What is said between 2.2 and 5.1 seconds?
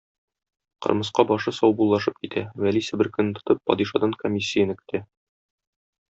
китә, Вәли себеркене тотып падишадан комиссияне көтә!